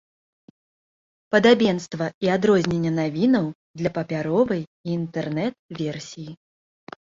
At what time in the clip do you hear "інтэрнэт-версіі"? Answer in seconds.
4.99-6.31